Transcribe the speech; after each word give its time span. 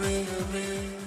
ring 0.00 0.26
a 0.28 0.42
ring. 0.52 0.99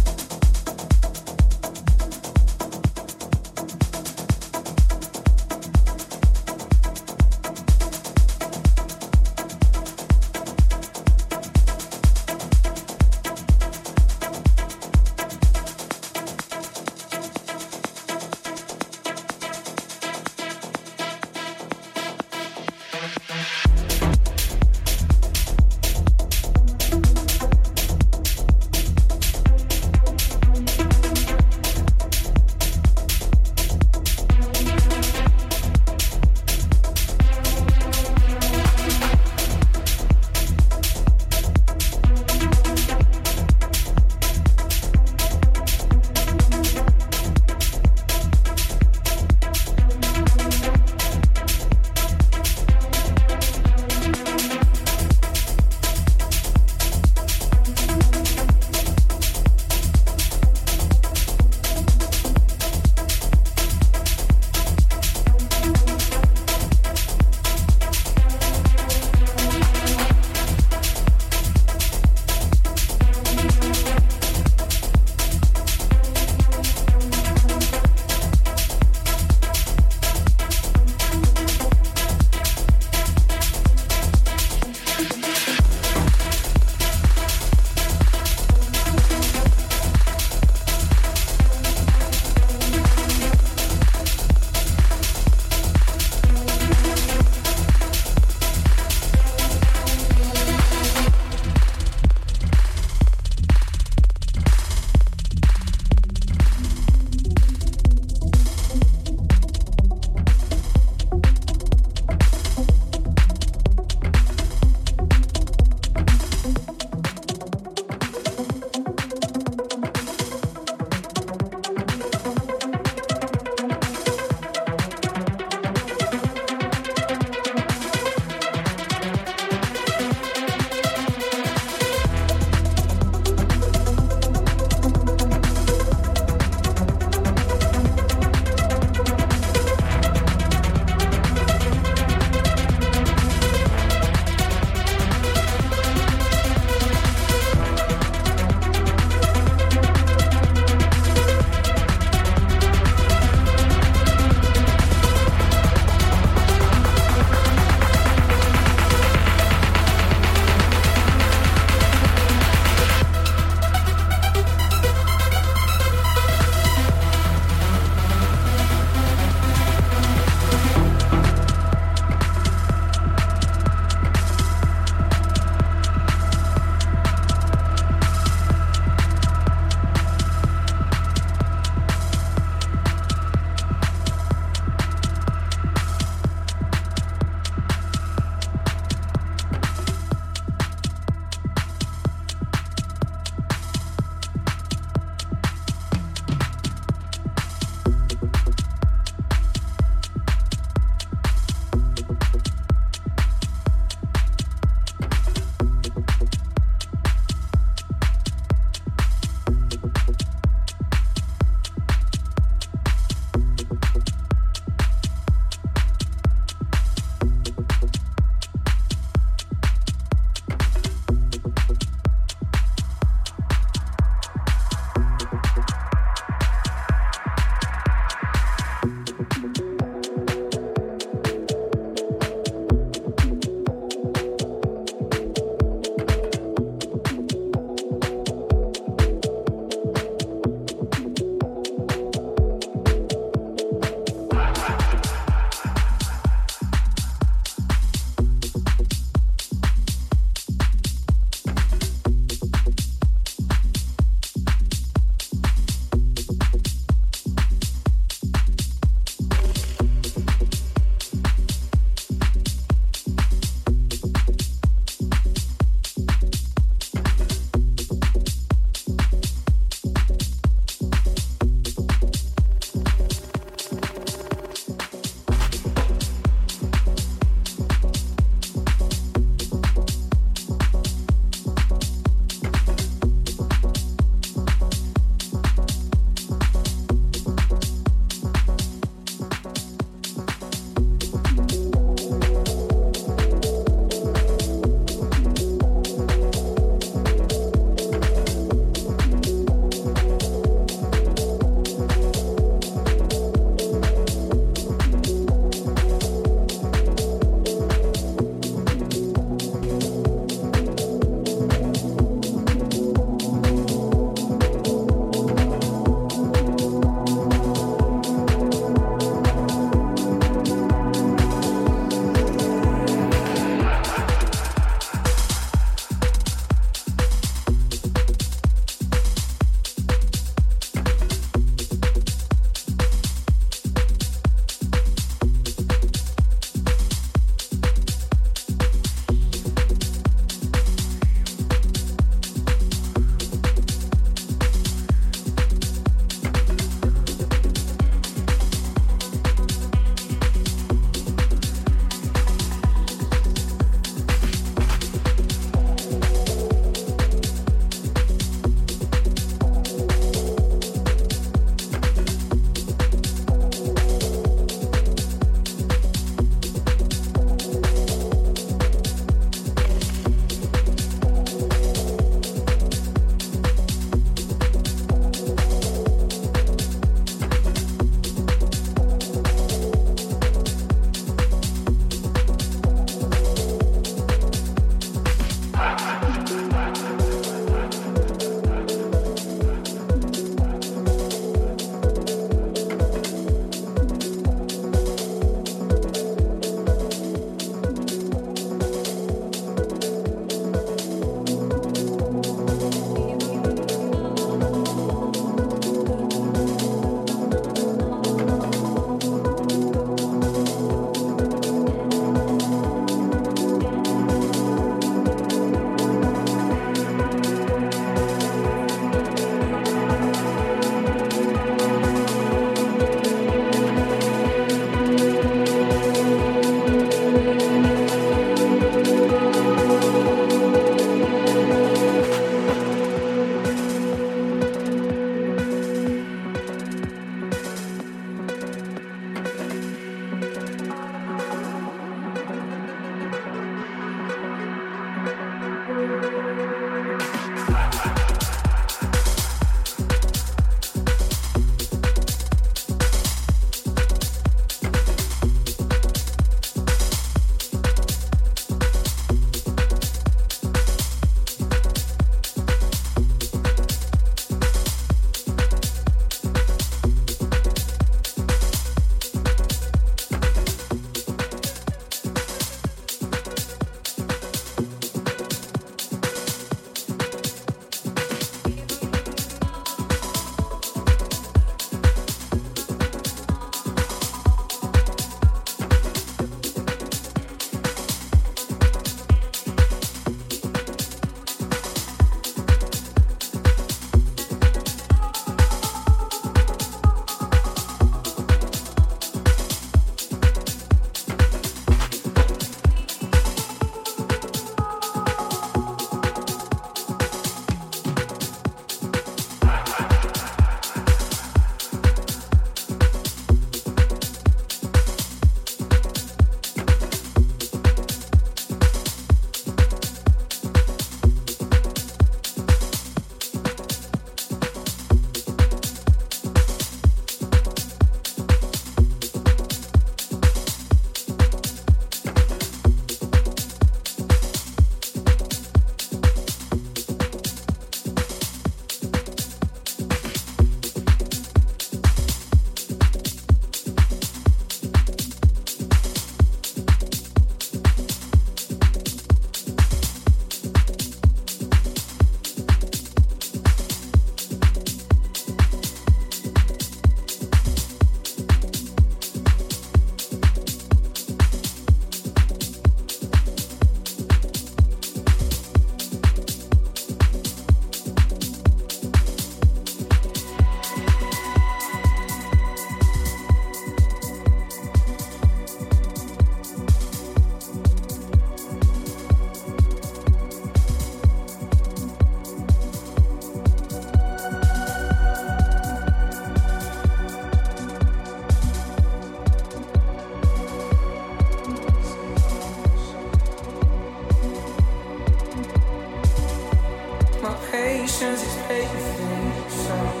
Patience 598.01 598.23
is 598.23 598.37
everything, 598.49 599.47
so. 599.47 600.00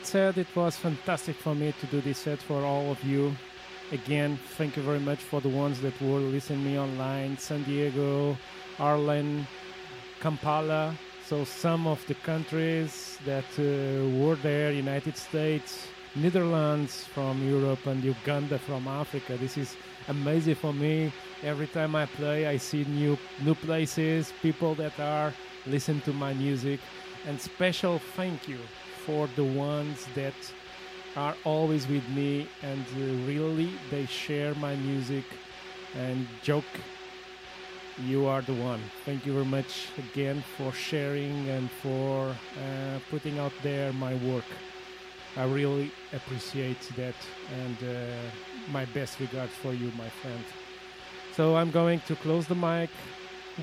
That 0.00 0.06
said, 0.06 0.38
it 0.38 0.56
was 0.56 0.76
fantastic 0.76 1.36
for 1.36 1.54
me 1.54 1.74
to 1.78 1.86
do 1.86 2.00
this 2.00 2.18
set 2.18 2.40
for 2.40 2.64
all 2.64 2.90
of 2.90 3.02
you. 3.04 3.36
Again, 3.92 4.38
thank 4.56 4.76
you 4.76 4.82
very 4.82 4.98
much 4.98 5.18
for 5.18 5.42
the 5.42 5.48
ones 5.48 5.80
that 5.82 6.00
were 6.00 6.20
listening 6.20 6.64
me 6.64 6.78
online 6.78 7.36
San 7.36 7.62
Diego, 7.64 8.36
Arlen, 8.78 9.46
Kampala. 10.20 10.94
So, 11.26 11.44
some 11.44 11.86
of 11.86 12.04
the 12.06 12.14
countries 12.14 13.18
that 13.26 13.44
uh, 13.58 14.08
were 14.18 14.36
there 14.36 14.72
United 14.72 15.16
States, 15.18 15.88
Netherlands 16.14 17.04
from 17.04 17.46
Europe, 17.46 17.84
and 17.86 18.02
Uganda 18.02 18.58
from 18.58 18.88
Africa. 18.88 19.36
This 19.36 19.58
is 19.58 19.76
amazing 20.08 20.54
for 20.54 20.72
me. 20.72 21.12
Every 21.42 21.66
time 21.66 21.94
I 21.94 22.06
play, 22.06 22.46
I 22.46 22.56
see 22.56 22.84
new 22.84 23.18
new 23.44 23.54
places, 23.54 24.32
people 24.40 24.74
that 24.76 24.98
are 24.98 25.34
listening 25.66 26.00
to 26.02 26.12
my 26.12 26.32
music, 26.32 26.80
and 27.26 27.38
special 27.38 27.98
thank 28.16 28.48
you 28.48 28.60
for 29.10 29.28
the 29.34 29.44
ones 29.44 30.06
that 30.14 30.34
are 31.16 31.34
always 31.44 31.88
with 31.88 32.08
me 32.10 32.46
and 32.62 32.84
uh, 32.96 33.26
really 33.26 33.70
they 33.90 34.06
share 34.06 34.54
my 34.54 34.76
music 34.76 35.24
and 35.96 36.28
joke. 36.42 36.72
You 38.06 38.26
are 38.26 38.42
the 38.42 38.54
one. 38.54 38.80
Thank 39.04 39.26
you 39.26 39.32
very 39.32 39.50
much 39.58 39.88
again 39.98 40.44
for 40.56 40.72
sharing 40.72 41.48
and 41.48 41.68
for 41.82 42.28
uh, 42.28 42.98
putting 43.10 43.38
out 43.40 43.52
there 43.64 43.92
my 43.92 44.14
work. 44.30 44.48
I 45.36 45.44
really 45.44 45.90
appreciate 46.12 46.80
that 46.96 47.18
and 47.62 47.76
uh, 47.82 47.92
my 48.70 48.84
best 48.96 49.18
regards 49.18 49.54
for 49.54 49.72
you 49.72 49.90
my 49.98 50.10
friend. 50.20 50.44
So 51.36 51.56
i'm 51.56 51.70
going 51.70 52.00
to 52.08 52.14
close 52.16 52.46
the 52.46 52.60
mic. 52.68 52.90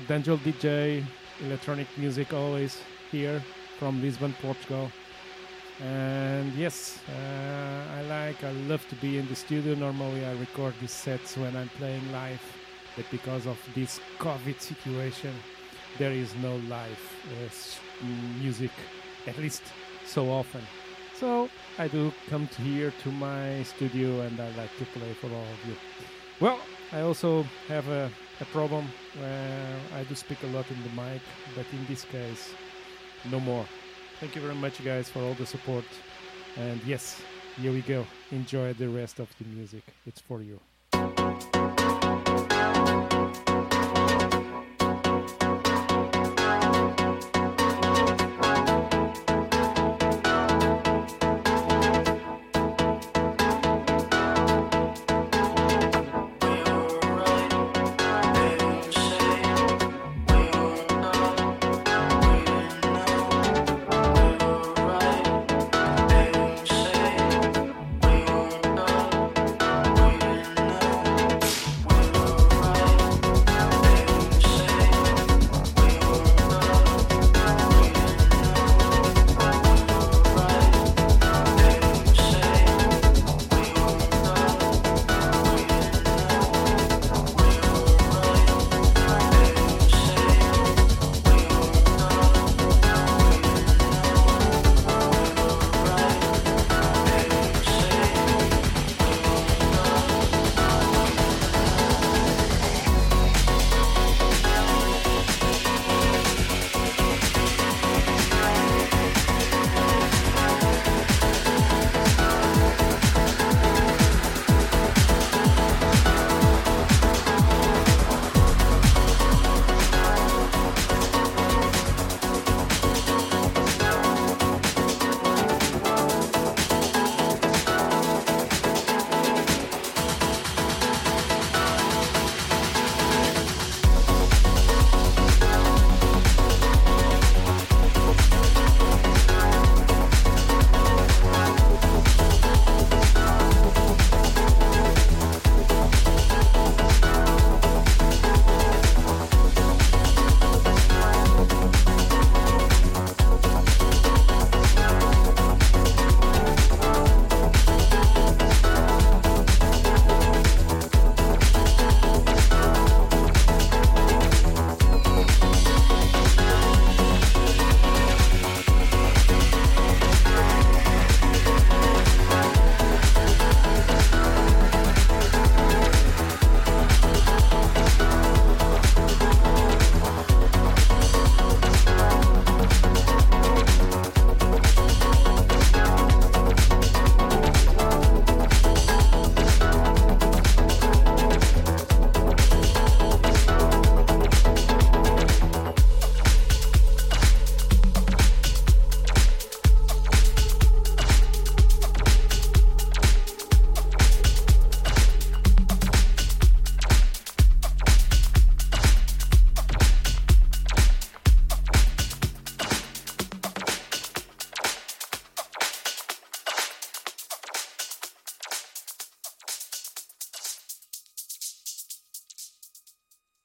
Dangello 0.08 0.38
dj 0.46 1.04
electronic 1.46 1.88
music 1.96 2.32
always 2.32 2.82
here 3.10 3.42
from 3.78 4.02
lisbon 4.02 4.34
portugal 4.42 4.90
and 5.80 6.52
yes 6.54 6.98
uh, 7.08 7.98
i 7.98 8.02
like 8.02 8.42
i 8.42 8.50
love 8.66 8.86
to 8.88 8.96
be 8.96 9.18
in 9.18 9.28
the 9.28 9.36
studio. 9.36 9.74
Normally 9.74 10.24
i 10.24 10.32
record 10.32 10.74
these 10.80 10.90
sets 10.90 11.36
when 11.36 11.56
i'm 11.56 11.68
playing 11.70 12.02
live 12.10 12.42
but 12.96 13.04
because 13.10 13.46
of 13.46 13.58
this 13.74 14.00
covid 14.18 14.60
situation 14.60 15.32
there 15.98 16.12
is 16.12 16.34
no 16.42 16.56
live 16.68 17.02
uh, 17.32 18.06
music 18.40 18.70
at 19.26 19.36
least 19.38 19.62
so 20.04 20.30
often. 20.30 20.62
So 21.14 21.48
i 21.78 21.86
do 21.86 22.12
come 22.28 22.48
to 22.48 22.62
here 22.62 22.92
to 23.02 23.12
my 23.12 23.62
studio 23.62 24.22
and 24.22 24.40
i 24.40 24.50
like 24.56 24.76
to 24.78 24.84
play 24.86 25.12
for 25.14 25.28
all 25.28 25.42
of 25.42 25.68
you. 25.68 25.76
Well 26.40 26.58
i 26.92 27.02
also 27.02 27.44
have 27.68 27.86
a, 27.88 28.10
a 28.40 28.44
problem 28.46 28.88
where 29.18 29.76
i 29.94 30.02
do 30.04 30.14
speak 30.14 30.42
a 30.42 30.46
lot 30.46 30.66
in 30.70 30.82
the 30.82 31.02
mic 31.02 31.22
but 31.54 31.66
in 31.72 31.86
this 31.86 32.04
case 32.04 32.52
no 33.30 33.38
more 33.38 33.66
Thank 34.20 34.34
you 34.34 34.42
very 34.42 34.54
much, 34.54 34.84
guys, 34.84 35.08
for 35.08 35.20
all 35.20 35.34
the 35.34 35.46
support. 35.46 35.84
And 36.56 36.82
yes, 36.84 37.22
here 37.60 37.70
we 37.70 37.82
go. 37.82 38.04
Enjoy 38.32 38.72
the 38.72 38.88
rest 38.88 39.20
of 39.20 39.28
the 39.38 39.44
music. 39.44 39.84
It's 40.06 40.20
for 40.20 40.42
you. 40.42 40.58